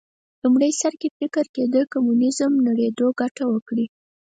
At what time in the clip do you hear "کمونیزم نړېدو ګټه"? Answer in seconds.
1.93-3.43